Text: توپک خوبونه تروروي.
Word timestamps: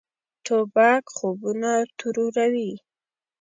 توپک 0.45 1.03
خوبونه 1.17 1.73
تروروي. 1.97 2.71